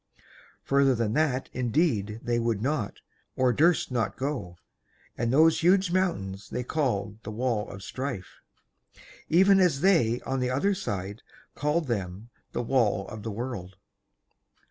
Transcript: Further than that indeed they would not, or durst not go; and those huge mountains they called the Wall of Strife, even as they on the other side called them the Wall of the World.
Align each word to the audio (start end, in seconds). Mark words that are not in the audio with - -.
Further 0.63 0.95
than 0.95 1.13
that 1.13 1.47
indeed 1.53 2.21
they 2.23 2.39
would 2.39 2.59
not, 2.59 3.01
or 3.35 3.53
durst 3.53 3.91
not 3.91 4.17
go; 4.17 4.57
and 5.15 5.31
those 5.31 5.59
huge 5.61 5.91
mountains 5.91 6.49
they 6.49 6.63
called 6.63 7.21
the 7.21 7.29
Wall 7.29 7.69
of 7.69 7.83
Strife, 7.83 8.39
even 9.29 9.59
as 9.59 9.81
they 9.81 10.19
on 10.21 10.39
the 10.39 10.49
other 10.49 10.73
side 10.73 11.21
called 11.53 11.85
them 11.85 12.31
the 12.51 12.63
Wall 12.63 13.07
of 13.09 13.21
the 13.21 13.29
World. 13.29 13.75